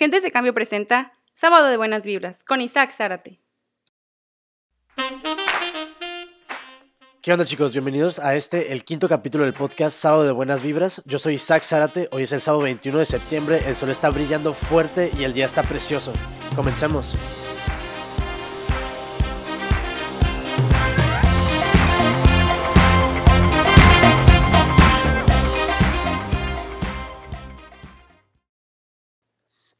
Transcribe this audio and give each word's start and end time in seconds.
Agentes 0.00 0.22
de 0.22 0.30
Cambio 0.30 0.54
presenta 0.54 1.12
Sábado 1.34 1.66
de 1.66 1.76
Buenas 1.76 2.04
Vibras 2.04 2.42
con 2.42 2.62
Isaac 2.62 2.90
Zárate. 2.90 3.38
¿Qué 7.20 7.30
onda 7.30 7.44
chicos? 7.44 7.72
Bienvenidos 7.72 8.18
a 8.18 8.34
este, 8.34 8.72
el 8.72 8.82
quinto 8.84 9.10
capítulo 9.10 9.44
del 9.44 9.52
podcast 9.52 9.94
Sábado 9.94 10.24
de 10.24 10.32
Buenas 10.32 10.62
Vibras. 10.62 11.02
Yo 11.04 11.18
soy 11.18 11.34
Isaac 11.34 11.64
Zárate, 11.64 12.08
hoy 12.12 12.22
es 12.22 12.32
el 12.32 12.40
sábado 12.40 12.62
21 12.62 12.98
de 12.98 13.04
septiembre, 13.04 13.62
el 13.66 13.76
sol 13.76 13.90
está 13.90 14.08
brillando 14.08 14.54
fuerte 14.54 15.10
y 15.18 15.24
el 15.24 15.34
día 15.34 15.44
está 15.44 15.62
precioso. 15.64 16.14
Comencemos. 16.56 17.14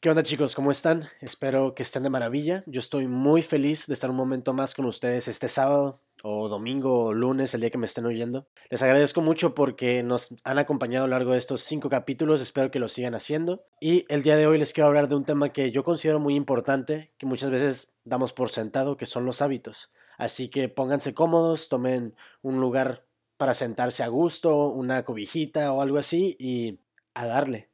¿Qué 0.02 0.08
onda 0.08 0.22
chicos? 0.22 0.54
¿Cómo 0.54 0.70
están? 0.70 1.10
Espero 1.20 1.74
que 1.74 1.82
estén 1.82 2.04
de 2.04 2.08
maravilla. 2.08 2.64
Yo 2.64 2.80
estoy 2.80 3.06
muy 3.06 3.42
feliz 3.42 3.86
de 3.86 3.92
estar 3.92 4.08
un 4.08 4.16
momento 4.16 4.54
más 4.54 4.72
con 4.72 4.86
ustedes 4.86 5.28
este 5.28 5.46
sábado 5.46 6.00
o 6.22 6.48
domingo 6.48 7.04
o 7.04 7.12
lunes, 7.12 7.52
el 7.52 7.60
día 7.60 7.68
que 7.68 7.76
me 7.76 7.84
estén 7.84 8.06
oyendo. 8.06 8.46
Les 8.70 8.80
agradezco 8.80 9.20
mucho 9.20 9.54
porque 9.54 10.02
nos 10.02 10.36
han 10.42 10.58
acompañado 10.58 11.04
a 11.04 11.06
lo 11.06 11.10
largo 11.18 11.32
de 11.32 11.38
estos 11.38 11.60
cinco 11.60 11.90
capítulos, 11.90 12.40
espero 12.40 12.70
que 12.70 12.78
lo 12.78 12.88
sigan 12.88 13.14
haciendo. 13.14 13.66
Y 13.78 14.06
el 14.08 14.22
día 14.22 14.38
de 14.38 14.46
hoy 14.46 14.56
les 14.56 14.72
quiero 14.72 14.86
hablar 14.88 15.06
de 15.06 15.16
un 15.16 15.26
tema 15.26 15.50
que 15.50 15.70
yo 15.70 15.84
considero 15.84 16.18
muy 16.18 16.34
importante, 16.34 17.12
que 17.18 17.26
muchas 17.26 17.50
veces 17.50 17.98
damos 18.04 18.32
por 18.32 18.48
sentado, 18.48 18.96
que 18.96 19.04
son 19.04 19.26
los 19.26 19.42
hábitos. 19.42 19.92
Así 20.16 20.48
que 20.48 20.70
pónganse 20.70 21.12
cómodos, 21.12 21.68
tomen 21.68 22.16
un 22.40 22.58
lugar 22.58 23.04
para 23.36 23.52
sentarse 23.52 24.02
a 24.02 24.08
gusto, 24.08 24.70
una 24.70 25.04
cobijita 25.04 25.70
o 25.74 25.82
algo 25.82 25.98
así 25.98 26.36
y 26.38 26.80
a 27.12 27.26
darle. 27.26 27.69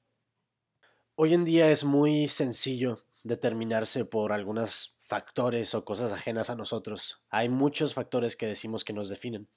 Hoy 1.18 1.32
en 1.32 1.46
día 1.46 1.70
es 1.70 1.82
muy 1.82 2.28
sencillo 2.28 2.98
determinarse 3.24 4.04
por 4.04 4.32
algunos 4.32 4.98
factores 5.00 5.74
o 5.74 5.82
cosas 5.82 6.12
ajenas 6.12 6.50
a 6.50 6.56
nosotros. 6.56 7.22
Hay 7.30 7.48
muchos 7.48 7.94
factores 7.94 8.36
que 8.36 8.46
decimos 8.46 8.84
que 8.84 8.92
nos 8.92 9.08
definen. 9.08 9.48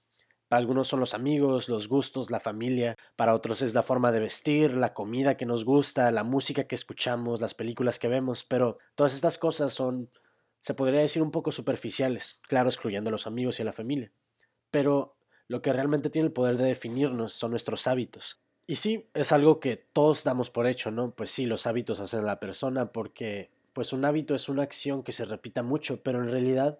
Para 0.48 0.62
algunos 0.62 0.88
son 0.88 1.02
los 1.02 1.14
amigos, 1.14 1.68
los 1.68 1.90
gustos, 1.90 2.32
la 2.32 2.40
familia, 2.40 2.96
para 3.18 3.36
otros 3.36 3.62
es 3.62 3.74
la 3.74 3.84
forma 3.84 4.14
de 4.14 4.22
vestir, 4.22 4.78
la 4.78 4.94
comida 4.94 5.36
que 5.36 5.46
nos 5.46 5.66
gusta, 5.66 6.12
la 6.12 6.24
música 6.24 6.64
que 6.64 6.76
escuchamos, 6.76 7.42
las 7.42 7.56
películas 7.56 8.00
que 8.00 8.08
vemos, 8.08 8.46
pero 8.46 8.78
todas 8.96 9.14
estas 9.14 9.38
cosas 9.38 9.74
son, 9.74 10.10
se 10.60 10.76
podría 10.76 11.02
decir, 11.02 11.22
un 11.22 11.32
poco 11.32 11.52
superficiales, 11.52 12.40
claro, 12.48 12.70
excluyendo 12.70 13.10
a 13.10 13.12
los 13.12 13.28
amigos 13.28 13.60
y 13.60 13.64
a 13.64 13.66
la 13.66 13.74
familia. 13.74 14.14
Pero 14.72 15.18
lo 15.50 15.62
que 15.62 15.74
realmente 15.74 16.10
tiene 16.10 16.28
el 16.28 16.34
poder 16.34 16.56
de 16.56 16.68
definirnos 16.68 17.34
son 17.34 17.52
nuestros 17.52 17.86
hábitos. 17.86 18.40
Y 18.70 18.76
sí, 18.76 19.10
es 19.16 19.32
algo 19.32 19.60
que 19.60 19.78
todos 19.78 20.24
damos 20.24 20.52
por 20.52 20.68
hecho, 20.68 20.92
¿no? 20.92 21.10
Pues 21.10 21.32
sí, 21.32 21.48
los 21.48 21.66
hábitos 21.66 22.00
hacen 22.00 22.20
a 22.20 22.28
la 22.28 22.40
persona 22.40 22.92
porque 22.92 23.50
pues 23.74 23.94
un 23.94 24.06
hábito 24.06 24.36
es 24.36 24.48
una 24.48 24.62
acción 24.62 25.02
que 25.02 25.12
se 25.12 25.26
repita 25.26 25.64
mucho, 25.64 26.04
pero 26.04 26.22
en 26.22 26.30
realidad 26.30 26.78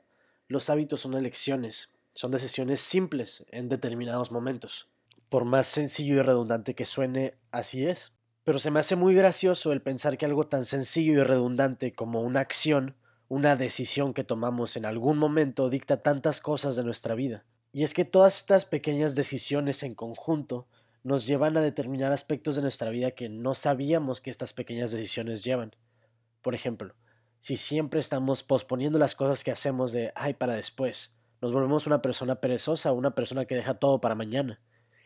los 0.48 0.70
hábitos 0.70 1.02
son 1.02 1.16
elecciones, 1.16 1.90
son 2.14 2.30
decisiones 2.30 2.80
simples 2.80 3.44
en 3.50 3.70
determinados 3.70 4.32
momentos. 4.32 4.88
Por 5.30 5.46
más 5.46 5.66
sencillo 5.66 6.18
y 6.18 6.22
redundante 6.22 6.76
que 6.76 6.86
suene, 6.86 7.34
así 7.50 7.88
es. 7.88 8.14
Pero 8.44 8.60
se 8.60 8.70
me 8.70 8.82
hace 8.82 8.96
muy 8.96 9.16
gracioso 9.16 9.72
el 9.72 9.82
pensar 9.82 10.20
que 10.20 10.28
algo 10.28 10.46
tan 10.46 10.66
sencillo 10.66 11.14
y 11.14 11.24
redundante 11.24 11.94
como 11.94 12.22
una 12.22 12.42
acción, 12.42 12.98
una 13.30 13.56
decisión 13.56 14.14
que 14.14 14.24
tomamos 14.24 14.78
en 14.78 14.86
algún 14.86 15.18
momento 15.18 15.72
dicta 15.72 16.04
tantas 16.04 16.40
cosas 16.40 16.76
de 16.76 16.84
nuestra 16.84 17.16
vida. 17.16 17.46
Y 17.72 17.84
es 17.84 17.96
que 17.96 18.06
todas 18.06 18.38
estas 18.38 18.66
pequeñas 18.66 19.16
decisiones 19.16 19.82
en 19.82 19.96
conjunto 19.96 20.68
nos 21.04 21.26
llevan 21.26 21.56
a 21.58 21.62
determinar 21.62 22.12
aspectos 22.12 22.56
de 22.56 22.62
nuestra 22.62 22.90
vida 22.90 23.12
que 23.12 23.30
no 23.30 23.56
sabíamos 23.56 24.22
que 24.22 24.30
estas 24.30 24.54
pequeñas 24.54 24.92
decisiones 24.92 25.44
llevan. 25.44 25.76
Por 26.42 26.56
ejemplo, 26.56 26.96
si 27.40 27.56
siempre 27.56 28.00
estamos 28.00 28.44
posponiendo 28.44 29.00
las 29.00 29.16
cosas 29.16 29.44
que 29.44 29.52
hacemos 29.52 29.92
de 29.92 30.12
ay 30.16 30.34
para 30.34 30.54
después, 30.54 31.16
nos 31.42 31.54
volvemos 31.54 31.88
una 31.88 32.02
persona 32.02 32.42
perezosa, 32.42 32.92
una 32.92 33.16
persona 33.16 33.46
que 33.46 33.56
deja 33.56 33.76
todo 33.76 34.02
para 34.02 34.16
mañana. 34.16 34.62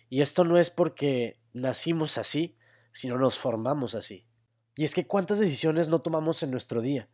Y 0.09 0.21
esto 0.21 0.43
no 0.43 0.57
es 0.57 0.69
porque 0.69 1.39
nacimos 1.53 2.17
así, 2.17 2.57
sino 2.91 3.17
nos 3.17 3.37
formamos 3.37 3.93
así. 3.93 4.27
Y 4.75 4.83
es 4.85 4.95
que 4.95 5.05
cuántas 5.05 5.39
decisiones 5.39 5.89
no 5.89 6.01
tomamos 6.01 6.41
en 6.41 6.49
nuestro 6.49 6.81
día, 6.81 7.07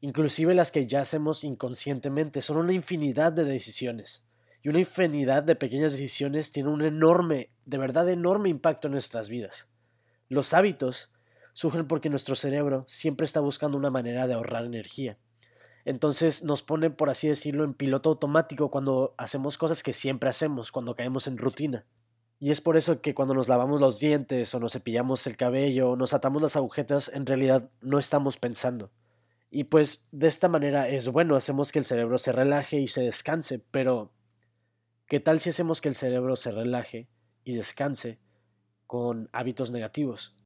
inclusive 0.00 0.54
las 0.54 0.70
que 0.70 0.86
ya 0.86 1.00
hacemos 1.00 1.42
inconscientemente, 1.42 2.42
son 2.42 2.58
una 2.58 2.72
infinidad 2.72 3.32
de 3.32 3.44
decisiones 3.44 4.24
y 4.62 4.68
una 4.68 4.80
infinidad 4.80 5.42
de 5.42 5.56
pequeñas 5.56 5.92
decisiones 5.92 6.52
tienen 6.52 6.72
un 6.72 6.82
enorme, 6.82 7.50
de 7.64 7.78
verdad 7.78 8.08
enorme 8.08 8.48
impacto 8.48 8.88
en 8.88 8.92
nuestras 8.92 9.28
vidas. 9.28 9.68
Los 10.28 10.52
hábitos 10.52 11.10
surgen 11.52 11.86
porque 11.86 12.10
nuestro 12.10 12.34
cerebro 12.34 12.84
siempre 12.86 13.24
está 13.24 13.40
buscando 13.40 13.76
una 13.76 13.90
manera 13.90 14.26
de 14.26 14.34
ahorrar 14.34 14.64
energía. 14.64 15.18
Entonces 15.84 16.44
nos 16.44 16.62
pone, 16.62 16.90
por 16.90 17.08
así 17.10 17.28
decirlo, 17.28 17.64
en 17.64 17.74
piloto 17.74 18.10
automático 18.10 18.70
cuando 18.70 19.14
hacemos 19.16 19.56
cosas 19.56 19.82
que 19.82 19.92
siempre 19.92 20.28
hacemos, 20.28 20.72
cuando 20.72 20.94
caemos 20.94 21.26
en 21.26 21.38
rutina. 21.38 21.86
Y 22.38 22.50
es 22.50 22.60
por 22.60 22.76
eso 22.76 23.00
que 23.02 23.14
cuando 23.14 23.34
nos 23.34 23.48
lavamos 23.48 23.80
los 23.80 23.98
dientes 23.98 24.54
o 24.54 24.60
nos 24.60 24.72
cepillamos 24.72 25.26
el 25.26 25.36
cabello 25.36 25.90
o 25.90 25.96
nos 25.96 26.14
atamos 26.14 26.40
las 26.42 26.56
agujetas, 26.56 27.10
en 27.12 27.26
realidad 27.26 27.70
no 27.80 27.98
estamos 27.98 28.36
pensando. 28.36 28.90
Y 29.50 29.64
pues 29.64 30.06
de 30.12 30.28
esta 30.28 30.48
manera 30.48 30.88
es 30.88 31.08
bueno, 31.08 31.34
hacemos 31.34 31.72
que 31.72 31.80
el 31.80 31.84
cerebro 31.84 32.18
se 32.18 32.32
relaje 32.32 32.78
y 32.78 32.86
se 32.86 33.02
descanse, 33.02 33.58
pero 33.58 34.12
¿Qué 35.10 35.18
tal 35.18 35.40
si 35.40 35.50
hacemos 35.50 35.80
que 35.80 35.88
el 35.88 35.96
cerebro 35.96 36.36
se 36.36 36.52
relaje 36.52 37.08
y 37.42 37.56
descanse 37.56 38.20
con 38.86 39.28
hábitos 39.32 39.72
negativos? 39.72 40.36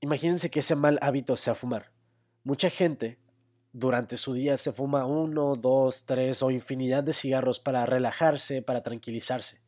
Imagínense 0.00 0.50
que 0.50 0.58
ese 0.58 0.74
mal 0.74 0.98
hábito 1.02 1.36
sea 1.36 1.54
fumar. 1.54 1.92
Mucha 2.42 2.68
gente 2.68 3.20
durante 3.72 4.16
su 4.16 4.34
día 4.34 4.58
se 4.58 4.72
fuma 4.72 5.06
uno, 5.06 5.54
dos, 5.54 6.04
tres 6.04 6.42
o 6.42 6.50
infinidad 6.50 7.04
de 7.04 7.14
cigarros 7.14 7.60
para 7.60 7.86
relajarse, 7.86 8.60
para 8.60 8.82
tranquilizarse. 8.82 9.62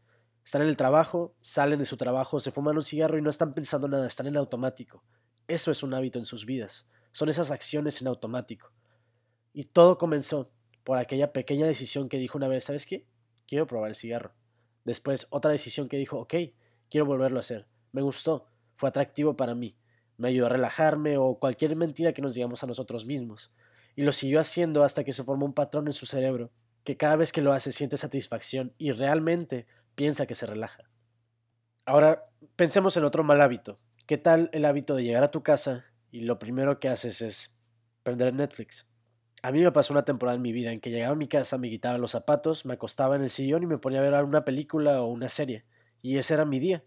Están 0.45 0.63
en 0.63 0.69
el 0.69 0.77
trabajo, 0.77 1.37
salen 1.41 1.79
de 1.79 1.87
su 1.87 1.97
trabajo, 1.97 2.41
se 2.41 2.51
fuman 2.51 2.77
un 2.77 2.83
cigarro 2.83 3.19
y 3.19 3.23
no 3.23 3.31
están 3.31 3.55
pensando 3.55 3.87
nada, 3.87 4.09
están 4.09 4.27
en 4.27 4.37
automático. 4.37 5.05
Eso 5.47 5.71
es 5.71 5.85
un 5.85 5.95
hábito 5.95 6.19
en 6.19 6.25
sus 6.25 6.45
vidas. 6.45 6.89
Son 7.13 7.29
esas 7.29 7.53
acciones 7.53 8.01
en 8.01 8.09
automático. 8.09 8.73
Y 9.53 9.67
todo 9.67 9.97
comenzó 9.97 10.51
por 10.83 10.99
aquella 10.99 11.33
pequeña 11.33 11.69
decisión 11.69 12.09
que 12.09 12.19
dijo 12.19 12.37
una 12.37 12.49
vez, 12.49 12.65
¿sabes 12.65 12.85
qué? 12.85 13.07
Quiero 13.47 13.69
probar 13.69 13.91
el 13.91 13.95
cigarro. 13.95 14.40
Después 14.85 15.27
otra 15.31 15.51
decisión 15.51 15.89
que 15.89 15.97
dijo, 15.97 16.19
ok, 16.19 16.35
quiero 16.91 17.07
volverlo 17.07 17.39
a 17.39 17.41
hacer. 17.41 17.67
Me 17.93 18.03
gustó, 18.03 18.47
fue 18.73 18.89
atractivo 18.89 19.37
para 19.37 19.55
mí. 19.55 19.77
Me 20.17 20.29
ayudó 20.29 20.47
a 20.47 20.51
relajarme 20.51 21.17
o 21.17 21.39
cualquier 21.39 21.77
mentira 21.77 22.13
que 22.13 22.23
nos 22.23 22.35
digamos 22.35 22.63
a 22.63 22.67
nosotros 22.67 23.07
mismos. 23.07 23.53
Y 23.97 24.03
lo 24.03 24.13
siguió 24.13 24.41
haciendo 24.41 24.85
hasta 24.85 25.05
que 25.05 25.13
se 25.13 25.25
formó 25.25 25.47
un 25.47 25.55
patrón 25.55 25.87
en 25.87 25.93
su 25.93 26.07
cerebro, 26.07 26.51
que 26.85 26.97
cada 26.97 27.17
vez 27.17 27.33
que 27.33 27.43
lo 27.43 27.53
hace 27.53 27.73
siente 27.73 27.97
satisfacción 27.97 28.75
y 28.79 28.93
realmente 28.93 29.67
piensa 29.95 30.27
que 30.27 30.35
se 30.35 30.47
relaja. 30.47 30.91
Ahora, 31.87 32.27
pensemos 32.57 32.97
en 32.97 33.05
otro 33.05 33.25
mal 33.25 33.41
hábito. 33.41 33.79
¿Qué 34.07 34.19
tal 34.19 34.51
el 34.53 34.65
hábito 34.65 34.95
de 34.95 35.05
llegar 35.05 35.23
a 35.23 35.31
tu 35.31 35.43
casa 35.43 35.85
y 36.11 36.21
lo 36.23 36.39
primero 36.39 36.81
que 36.81 36.89
haces 36.89 37.23
es 37.23 37.59
prender 38.03 38.35
Netflix? 38.35 38.90
A 39.43 39.53
mí 39.53 39.63
me 39.63 39.73
pasó 39.73 39.95
una 39.95 40.05
temporada 40.05 40.37
en 40.37 40.43
mi 40.43 40.53
vida 40.53 40.71
en 40.71 40.81
que 40.81 40.91
llegaba 40.91 41.13
a 41.13 41.17
mi 41.17 41.27
casa, 41.27 41.57
me 41.57 41.71
quitaba 41.71 41.97
los 41.97 42.11
zapatos, 42.11 42.67
me 42.67 42.75
acostaba 42.75 43.17
en 43.17 43.23
el 43.23 43.31
sillón 43.31 43.63
y 43.63 43.67
me 43.67 43.79
ponía 43.79 44.01
a 44.01 44.03
ver 44.03 44.15
alguna 44.15 44.45
película 44.45 45.03
o 45.03 45.07
una 45.07 45.31
serie. 45.31 45.65
Y 46.03 46.19
ese 46.19 46.35
era 46.35 46.45
mi 46.45 46.61
día. 46.61 46.85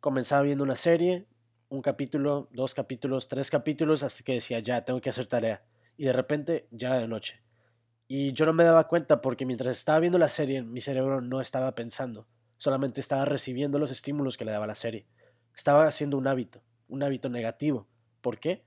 Comenzaba 0.00 0.42
viendo 0.42 0.64
una 0.64 0.76
serie, 0.76 1.26
un 1.68 1.82
capítulo, 1.82 2.48
dos 2.52 2.74
capítulos, 2.74 3.28
tres 3.28 3.50
capítulos, 3.50 4.02
hasta 4.02 4.24
que 4.24 4.34
decía, 4.34 4.60
ya, 4.60 4.84
tengo 4.84 5.00
que 5.00 5.10
hacer 5.10 5.26
tarea. 5.26 5.62
Y 5.98 6.04
de 6.06 6.14
repente 6.14 6.66
ya 6.70 6.88
era 6.88 6.98
de 6.98 7.08
noche. 7.08 7.42
Y 8.08 8.32
yo 8.32 8.46
no 8.46 8.54
me 8.54 8.64
daba 8.64 8.88
cuenta 8.88 9.20
porque 9.20 9.44
mientras 9.44 9.76
estaba 9.76 10.00
viendo 10.00 10.18
la 10.18 10.28
serie, 10.28 10.62
mi 10.62 10.80
cerebro 10.80 11.20
no 11.20 11.40
estaba 11.40 11.74
pensando, 11.74 12.26
solamente 12.56 13.00
estaba 13.00 13.24
recibiendo 13.24 13.78
los 13.78 13.90
estímulos 13.90 14.36
que 14.36 14.44
le 14.44 14.52
daba 14.52 14.66
la 14.66 14.74
serie. 14.74 15.06
Estaba 15.54 15.86
haciendo 15.86 16.16
un 16.16 16.26
hábito, 16.26 16.62
un 16.88 17.02
hábito 17.02 17.28
negativo. 17.28 17.86
¿Por 18.20 18.40
qué? 18.40 18.64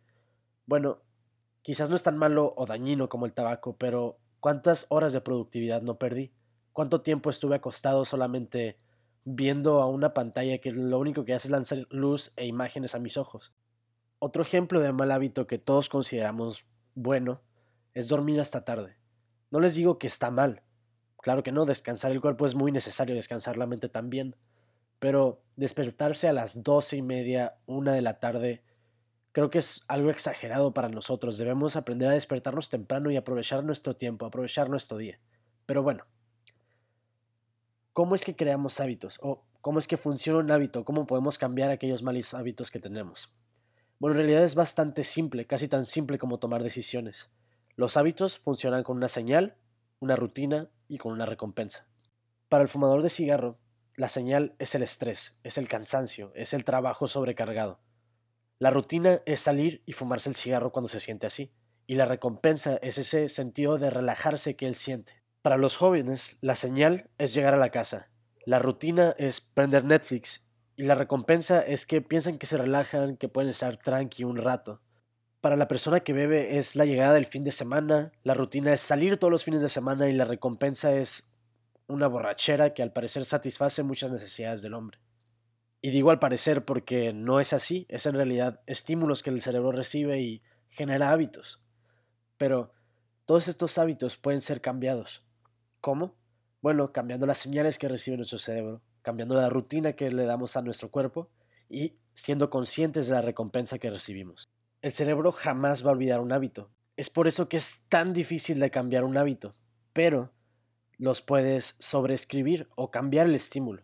Bueno, 0.66 1.02
Quizás 1.64 1.90
no 1.90 1.96
es 1.96 2.04
tan 2.04 2.18
malo 2.18 2.54
o 2.58 2.66
dañino 2.66 3.08
como 3.10 3.26
el 3.26 3.34
tabaco, 3.34 3.78
pero 3.78 4.20
¿cuántas 4.42 4.86
horas 4.90 5.14
de 5.14 5.22
productividad 5.22 5.82
no 5.82 5.98
perdí? 5.98 6.34
¿Cuánto 6.74 7.02
tiempo 7.02 7.30
estuve 7.30 7.56
acostado 7.56 8.04
solamente 8.04 8.78
viendo 9.24 9.82
a 9.82 9.88
una 9.88 10.14
pantalla 10.14 10.58
que 10.58 10.74
lo 10.74 11.00
único 11.00 11.24
que 11.24 11.34
hace 11.34 11.48
es 11.48 11.52
lanzar 11.52 11.80
luz 11.90 12.34
e 12.36 12.46
imágenes 12.46 12.96
a 12.96 13.00
mis 13.00 13.16
ojos? 13.16 13.54
Otro 14.20 14.44
ejemplo 14.44 14.82
de 14.82 14.92
mal 14.92 15.12
hábito 15.12 15.48
que 15.48 15.58
todos 15.58 15.88
consideramos 15.88 16.66
bueno 16.96 17.42
es 17.94 18.10
dormir 18.10 18.42
hasta 18.42 18.66
tarde. 18.66 18.98
No 19.50 19.62
les 19.62 19.76
digo 19.76 20.00
que 20.00 20.08
está 20.08 20.32
mal. 20.32 20.64
Claro 21.22 21.44
que 21.44 21.54
no, 21.54 21.66
descansar 21.66 22.12
el 22.12 22.20
cuerpo 22.20 22.46
es 22.46 22.56
muy 22.56 22.74
necesario, 22.74 23.16
descansar 23.16 23.56
la 23.56 23.68
mente 23.68 23.88
también. 23.88 24.36
Pero 25.00 25.42
despertarse 25.56 26.28
a 26.28 26.34
las 26.34 26.64
doce 26.64 26.98
y 26.98 27.02
media, 27.02 27.56
una 27.66 27.94
de 27.94 28.02
la 28.02 28.20
tarde, 28.20 28.64
Creo 29.34 29.50
que 29.50 29.58
es 29.58 29.82
algo 29.88 30.12
exagerado 30.12 30.76
para 30.76 30.90
nosotros. 30.90 31.40
Debemos 31.40 31.76
aprender 31.76 32.08
a 32.08 32.14
despertarnos 32.14 32.70
temprano 32.70 33.10
y 33.10 33.18
aprovechar 33.18 33.64
nuestro 33.64 33.96
tiempo, 33.96 34.28
aprovechar 34.28 34.70
nuestro 34.70 34.96
día. 34.98 35.20
Pero 35.66 35.82
bueno, 35.82 36.06
¿cómo 37.94 38.14
es 38.14 38.24
que 38.24 38.36
creamos 38.36 38.80
hábitos? 38.80 39.18
¿O 39.24 39.44
cómo 39.60 39.80
es 39.80 39.88
que 39.88 39.98
funciona 39.98 40.38
un 40.38 40.52
hábito? 40.52 40.86
¿Cómo 40.86 41.08
podemos 41.08 41.40
cambiar 41.40 41.72
aquellos 41.72 42.04
malos 42.04 42.36
hábitos 42.36 42.70
que 42.70 42.80
tenemos? 42.80 43.34
Bueno, 43.98 44.14
en 44.14 44.20
realidad 44.20 44.44
es 44.44 44.54
bastante 44.54 45.04
simple, 45.04 45.48
casi 45.48 45.68
tan 45.68 45.88
simple 45.88 46.20
como 46.20 46.38
tomar 46.38 46.62
decisiones. 46.62 47.32
Los 47.76 47.98
hábitos 47.98 48.38
funcionan 48.38 48.84
con 48.84 48.98
una 48.98 49.08
señal, 49.08 49.58
una 50.00 50.16
rutina 50.16 50.70
y 50.88 51.00
con 51.00 51.12
una 51.12 51.26
recompensa. 51.26 51.88
Para 52.50 52.62
el 52.62 52.70
fumador 52.70 53.02
de 53.02 53.10
cigarro, 53.10 53.58
la 53.96 54.10
señal 54.10 54.54
es 54.60 54.76
el 54.76 54.84
estrés, 54.84 55.40
es 55.42 55.58
el 55.58 55.68
cansancio, 55.68 56.32
es 56.36 56.54
el 56.54 56.66
trabajo 56.66 57.08
sobrecargado. 57.08 57.80
La 58.64 58.70
rutina 58.70 59.20
es 59.26 59.42
salir 59.42 59.84
y 59.86 59.92
fumarse 59.92 60.30
el 60.30 60.36
cigarro 60.36 60.72
cuando 60.72 60.88
se 60.88 61.02
siente 61.02 61.28
así, 61.28 61.52
y 61.86 61.96
la 61.96 62.06
recompensa 62.06 62.80
es 62.82 62.98
ese 62.98 63.28
sentido 63.28 63.78
de 63.78 63.90
relajarse 63.90 64.56
que 64.56 64.68
él 64.68 64.74
siente. 64.74 65.22
Para 65.42 65.58
los 65.58 65.76
jóvenes, 65.76 66.38
la 66.40 66.56
señal 66.56 67.10
es 67.18 67.34
llegar 67.34 67.54
a 67.54 67.58
la 67.58 67.72
casa, 67.72 68.10
la 68.46 68.60
rutina 68.60 69.16
es 69.18 69.42
prender 69.42 69.84
Netflix 69.84 70.48
y 70.78 70.84
la 70.84 70.96
recompensa 70.96 71.60
es 71.60 71.86
que 71.86 72.02
piensan 72.02 72.38
que 72.38 72.46
se 72.46 72.56
relajan, 72.56 73.18
que 73.18 73.28
pueden 73.28 73.50
estar 73.50 73.76
tranqui 73.76 74.24
un 74.24 74.38
rato. 74.38 74.80
Para 75.42 75.58
la 75.58 75.68
persona 75.68 76.00
que 76.00 76.14
bebe 76.14 76.58
es 76.58 76.78
la 76.78 76.86
llegada 76.86 77.16
del 77.16 77.26
fin 77.26 77.44
de 77.44 77.52
semana, 77.52 78.14
la 78.24 78.34
rutina 78.34 78.72
es 78.72 78.80
salir 78.80 79.18
todos 79.18 79.32
los 79.32 79.44
fines 79.44 79.62
de 79.62 79.68
semana 79.68 80.08
y 80.08 80.14
la 80.14 80.24
recompensa 80.24 80.94
es 80.94 81.34
una 81.88 82.08
borrachera 82.08 82.74
que 82.74 82.82
al 82.82 82.94
parecer 82.94 83.26
satisface 83.26 83.84
muchas 83.84 84.10
necesidades 84.10 84.62
del 84.62 84.74
hombre. 84.74 85.00
Y 85.86 85.92
digo 85.92 86.12
al 86.12 86.20
parecer 86.20 86.64
porque 86.64 87.12
no 87.12 87.42
es 87.42 87.52
así, 87.52 87.86
es 87.90 88.06
en 88.06 88.16
realidad 88.16 88.62
estímulos 88.68 89.22
que 89.22 89.32
el 89.32 89.42
cerebro 89.42 89.74
recibe 89.74 90.22
y 90.22 90.42
genera 90.70 91.12
hábitos. 91.12 91.60
Pero 92.38 92.72
todos 93.26 93.50
estos 93.50 93.78
hábitos 93.78 94.16
pueden 94.16 94.40
ser 94.40 94.62
cambiados. 94.62 95.26
¿Cómo? 95.82 96.16
Bueno, 96.62 96.94
cambiando 96.94 97.26
las 97.26 97.40
señales 97.40 97.78
que 97.78 97.90
recibe 97.90 98.16
nuestro 98.16 98.40
cerebro, 98.40 98.82
cambiando 99.02 99.36
la 99.36 99.50
rutina 99.50 99.92
que 99.92 100.10
le 100.10 100.24
damos 100.24 100.56
a 100.56 100.62
nuestro 100.62 100.90
cuerpo 100.90 101.30
y 101.68 101.98
siendo 102.14 102.50
conscientes 102.50 103.08
de 103.08 103.14
la 103.16 103.22
recompensa 103.22 103.78
que 103.78 103.92
recibimos. 103.92 104.48
El 104.82 104.94
cerebro 104.94 105.34
jamás 105.34 105.86
va 105.86 105.90
a 105.90 105.94
olvidar 105.94 106.22
un 106.22 106.32
hábito. 106.32 106.72
Es 106.96 107.10
por 107.10 107.28
eso 107.28 107.50
que 107.50 107.58
es 107.58 107.82
tan 107.90 108.14
difícil 108.14 108.62
de 108.62 108.72
cambiar 108.72 109.04
un 109.04 109.18
hábito, 109.18 109.54
pero 109.92 110.32
los 110.98 111.22
puedes 111.22 111.76
sobreescribir 111.80 112.70
o 112.78 112.90
cambiar 112.90 113.28
el 113.28 113.36
estímulo 113.36 113.84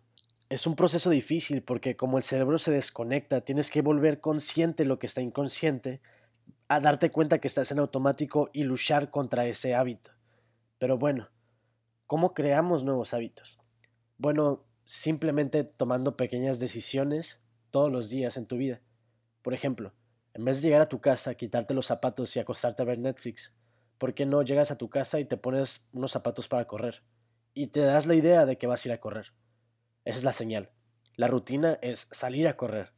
es 0.50 0.66
un 0.66 0.74
proceso 0.74 1.10
difícil 1.10 1.62
porque 1.62 1.96
como 1.96 2.18
el 2.18 2.24
cerebro 2.24 2.58
se 2.58 2.72
desconecta, 2.72 3.40
tienes 3.42 3.70
que 3.70 3.82
volver 3.82 4.20
consciente 4.20 4.84
lo 4.84 4.98
que 4.98 5.06
está 5.06 5.20
inconsciente, 5.20 6.02
a 6.66 6.80
darte 6.80 7.10
cuenta 7.10 7.38
que 7.38 7.46
estás 7.46 7.70
en 7.70 7.78
automático 7.78 8.50
y 8.52 8.64
luchar 8.64 9.10
contra 9.10 9.46
ese 9.46 9.76
hábito. 9.76 10.10
Pero 10.78 10.98
bueno, 10.98 11.30
¿cómo 12.06 12.34
creamos 12.34 12.82
nuevos 12.82 13.14
hábitos? 13.14 13.60
Bueno, 14.18 14.66
simplemente 14.84 15.62
tomando 15.62 16.16
pequeñas 16.16 16.58
decisiones 16.58 17.40
todos 17.70 17.90
los 17.90 18.10
días 18.10 18.36
en 18.36 18.46
tu 18.46 18.56
vida. 18.56 18.82
Por 19.42 19.54
ejemplo, 19.54 19.94
en 20.34 20.44
vez 20.44 20.60
de 20.60 20.68
llegar 20.68 20.82
a 20.82 20.88
tu 20.88 21.00
casa, 21.00 21.36
quitarte 21.36 21.74
los 21.74 21.86
zapatos 21.86 22.34
y 22.34 22.40
acostarte 22.40 22.82
a 22.82 22.86
ver 22.86 22.98
Netflix, 22.98 23.56
¿por 23.98 24.14
qué 24.14 24.26
no 24.26 24.42
llegas 24.42 24.72
a 24.72 24.78
tu 24.78 24.90
casa 24.90 25.20
y 25.20 25.24
te 25.24 25.36
pones 25.36 25.88
unos 25.92 26.10
zapatos 26.10 26.48
para 26.48 26.66
correr? 26.66 27.04
Y 27.54 27.68
te 27.68 27.80
das 27.80 28.06
la 28.06 28.16
idea 28.16 28.46
de 28.46 28.58
que 28.58 28.66
vas 28.66 28.84
a 28.84 28.88
ir 28.88 28.92
a 28.92 29.00
correr. 29.00 29.32
Esa 30.04 30.18
es 30.18 30.24
la 30.24 30.32
señal. 30.32 30.70
La 31.16 31.28
rutina 31.28 31.78
es 31.82 32.08
salir 32.10 32.48
a 32.48 32.56
correr. 32.56 32.92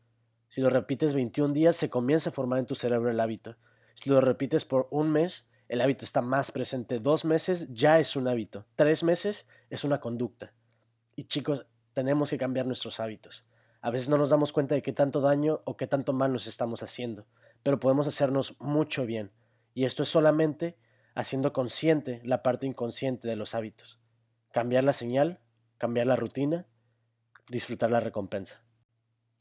Si 0.48 0.60
lo 0.60 0.70
repites 0.70 1.14
21 1.14 1.52
días, 1.52 1.76
se 1.76 1.90
comienza 1.90 2.30
a 2.30 2.32
formar 2.32 2.58
en 2.58 2.66
tu 2.66 2.74
cerebro 2.74 3.10
el 3.10 3.20
hábito. 3.20 3.56
Si 3.94 4.10
lo 4.10 4.20
repites 4.20 4.64
por 4.64 4.86
un 4.90 5.10
mes, 5.10 5.48
el 5.68 5.80
hábito 5.80 6.04
está 6.04 6.20
más 6.20 6.52
presente. 6.52 7.00
Dos 7.00 7.24
meses 7.24 7.68
ya 7.72 7.98
es 7.98 8.16
un 8.16 8.28
hábito. 8.28 8.66
Tres 8.76 9.02
meses 9.02 9.46
es 9.70 9.84
una 9.84 10.00
conducta. 10.00 10.52
Y 11.16 11.24
chicos, 11.24 11.66
tenemos 11.92 12.30
que 12.30 12.38
cambiar 12.38 12.66
nuestros 12.66 13.00
hábitos. 13.00 13.44
A 13.80 13.90
veces 13.90 14.08
no 14.08 14.18
nos 14.18 14.30
damos 14.30 14.52
cuenta 14.52 14.74
de 14.74 14.82
qué 14.82 14.92
tanto 14.92 15.20
daño 15.20 15.62
o 15.64 15.76
qué 15.76 15.86
tanto 15.86 16.12
mal 16.12 16.32
nos 16.32 16.46
estamos 16.46 16.82
haciendo, 16.82 17.26
pero 17.62 17.80
podemos 17.80 18.06
hacernos 18.06 18.60
mucho 18.60 19.06
bien. 19.06 19.32
Y 19.74 19.86
esto 19.86 20.04
es 20.04 20.08
solamente 20.08 20.76
haciendo 21.14 21.52
consciente 21.52 22.20
la 22.24 22.42
parte 22.42 22.66
inconsciente 22.66 23.26
de 23.26 23.36
los 23.36 23.54
hábitos. 23.54 23.98
Cambiar 24.52 24.84
la 24.84 24.92
señal, 24.92 25.40
cambiar 25.78 26.06
la 26.06 26.16
rutina 26.16 26.66
disfrutar 27.48 27.90
la 27.90 28.00
recompensa. 28.00 28.64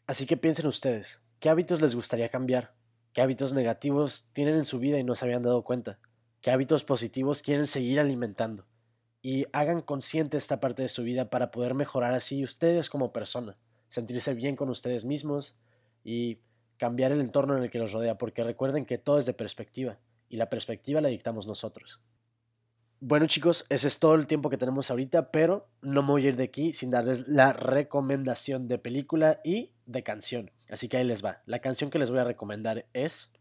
Así 0.08 0.26
que 0.26 0.38
piensen 0.38 0.68
ustedes, 0.68 1.22
¿qué 1.40 1.50
hábitos 1.50 1.82
les 1.82 1.96
gustaría 1.96 2.30
cambiar? 2.30 2.76
¿Qué 3.14 3.22
hábitos 3.22 3.54
negativos 3.54 4.30
tienen 4.34 4.56
en 4.56 4.66
su 4.66 4.80
vida 4.80 4.98
y 4.98 5.04
no 5.04 5.16
se 5.16 5.26
habían 5.26 5.44
dado 5.44 5.64
cuenta? 5.64 6.00
¿Qué 6.42 6.52
hábitos 6.52 6.84
positivos 6.84 7.42
quieren 7.42 7.68
seguir 7.68 8.00
alimentando? 8.00 8.66
Y 9.22 9.46
hagan 9.54 9.82
consciente 9.82 10.38
esta 10.38 10.60
parte 10.60 10.82
de 10.82 10.90
su 10.90 11.04
vida 11.04 11.30
para 11.30 11.52
poder 11.52 11.76
mejorar 11.76 12.14
así 12.14 12.44
ustedes 12.44 12.90
como 12.90 13.14
persona, 13.14 13.58
sentirse 13.88 14.34
bien 14.34 14.56
con 14.56 14.70
ustedes 14.70 15.06
mismos 15.06 15.60
y 16.04 16.40
cambiar 16.78 17.12
el 17.12 17.20
entorno 17.20 17.56
en 17.56 17.64
el 17.64 17.70
que 17.70 17.78
los 17.78 17.92
rodea, 17.92 18.18
porque 18.18 18.44
recuerden 18.44 18.86
que 18.86 18.98
todo 18.98 19.20
es 19.20 19.26
de 19.26 19.34
perspectiva 19.34 20.00
y 20.30 20.38
la 20.38 20.50
perspectiva 20.50 21.02
la 21.02 21.10
dictamos 21.10 21.46
nosotros. 21.46 22.02
Bueno 23.04 23.26
chicos, 23.26 23.66
ese 23.70 23.88
es 23.88 23.98
todo 23.98 24.14
el 24.14 24.28
tiempo 24.28 24.52
que 24.52 24.60
tenemos 24.60 24.92
ahorita, 24.92 25.32
pero 25.32 25.68
no 25.82 26.04
me 26.04 26.10
voy 26.10 26.26
a 26.28 26.30
ir 26.30 26.36
de 26.36 26.44
aquí 26.44 26.72
sin 26.72 26.92
darles 26.92 27.28
la 27.28 27.52
recomendación 27.52 28.68
de 28.68 28.78
película 28.78 29.42
y 29.44 29.72
de 29.88 30.04
canción. 30.04 30.52
Así 30.70 30.88
que 30.88 30.98
ahí 30.98 31.04
les 31.04 31.26
va. 31.26 31.42
La 31.48 31.58
canción 31.58 31.90
que 31.90 31.98
les 31.98 32.12
voy 32.12 32.20
a 32.20 32.26
recomendar 32.26 32.86
es 32.94 33.32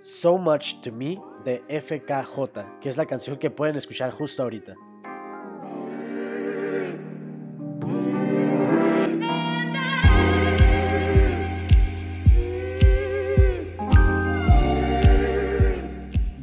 So 0.00 0.38
Much 0.38 0.80
to 0.80 0.90
Me 0.90 1.20
de 1.44 1.58
FKJ, 1.68 2.80
que 2.80 2.88
es 2.88 2.96
la 2.96 3.04
canción 3.04 3.36
que 3.36 3.50
pueden 3.50 3.76
escuchar 3.76 4.10
justo 4.10 4.42
ahorita. 4.42 4.74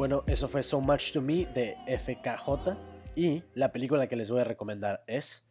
Bueno, 0.07 0.23
eso 0.25 0.47
fue 0.47 0.63
So 0.63 0.79
Much 0.79 1.11
to 1.11 1.21
Me 1.21 1.45
de 1.47 1.75
FKJ. 1.85 2.77
Y 3.17 3.43
la 3.55 3.73
película 3.73 4.07
que 4.07 4.15
les 4.15 4.31
voy 4.31 4.39
a 4.39 4.45
recomendar 4.45 5.03
es 5.05 5.45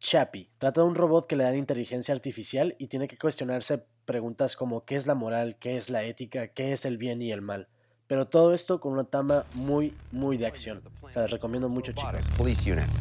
Chappie. 0.00 0.50
Trata 0.56 0.80
de 0.80 0.86
un 0.86 0.94
robot 0.94 1.26
que 1.26 1.36
le 1.36 1.44
dan 1.44 1.56
inteligencia 1.56 2.14
artificial 2.14 2.74
y 2.78 2.86
tiene 2.86 3.06
que 3.06 3.18
cuestionarse 3.18 3.84
preguntas 4.06 4.56
como 4.56 4.86
qué 4.86 4.96
es 4.96 5.06
la 5.06 5.14
moral, 5.14 5.58
qué 5.58 5.76
es 5.76 5.90
la 5.90 6.04
ética, 6.04 6.48
qué 6.48 6.72
es 6.72 6.86
el 6.86 6.96
bien 6.96 7.20
y 7.20 7.32
el 7.32 7.42
mal. 7.42 7.68
Pero 8.06 8.28
todo 8.28 8.54
esto 8.54 8.80
con 8.80 8.94
una 8.94 9.04
tama 9.04 9.44
muy, 9.52 9.94
muy 10.10 10.38
de 10.38 10.46
acción. 10.46 10.82
O 11.02 11.10
sea, 11.10 11.24
les 11.24 11.30
recomiendo 11.30 11.68
mucho, 11.68 11.92
chicos. 11.92 12.30
Police 12.38 12.66
units 12.66 12.96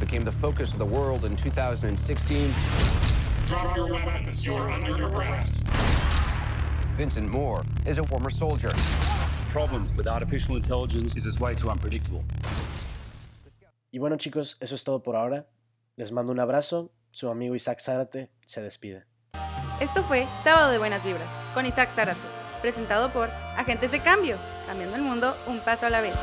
became 0.00 0.24
the 0.24 0.32
focus 0.32 0.70
of 0.70 0.78
the 0.78 0.84
world 0.84 1.26
in 1.26 1.36
2016. 1.36 2.54
Drop 3.46 3.76
your 3.76 3.92
weapons. 3.92 4.42
You're 4.42 4.66
under 4.72 5.14
arrest. 5.14 5.60
Vincent 6.96 7.28
Moore 7.28 7.66
is 7.84 7.98
a 7.98 8.04
former 8.04 8.30
soldier 8.30 8.72
problem 9.50 9.88
with 9.96 10.06
artificial 10.06 10.56
intelligence 10.56 11.16
is 11.16 11.26
it's 11.26 11.40
way 11.40 11.54
too 11.54 11.70
unpredictable. 11.70 12.22
Y 13.90 13.98
bueno 13.98 14.16
chicos, 14.16 14.56
eso 14.60 14.74
es 14.74 14.84
todo 14.84 15.02
por 15.02 15.16
ahora. 15.16 15.46
Les 15.96 16.12
mando 16.12 16.32
un 16.32 16.40
abrazo. 16.40 16.92
Su 17.10 17.28
amigo 17.28 17.56
Isaac 17.56 17.80
Zárate 17.80 18.30
se 18.46 18.62
despide. 18.62 19.04
Esto 19.80 20.04
fue 20.04 20.26
Sábado 20.44 20.70
de 20.70 20.78
Buenas 20.78 21.04
Vibras 21.04 21.28
con 21.54 21.66
Isaac 21.66 21.90
Zárate, 21.94 22.20
presentado 22.62 23.10
por 23.10 23.28
Agentes 23.56 23.90
de 23.90 24.00
Cambio, 24.00 24.36
cambiando 24.66 24.96
el 24.96 25.02
mundo 25.02 25.34
un 25.48 25.58
paso 25.60 25.86
a 25.86 25.90
la 25.90 26.00
vez. 26.00 26.14